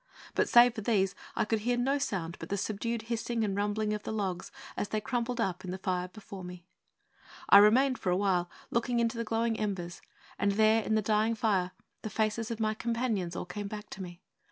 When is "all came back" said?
13.35-13.91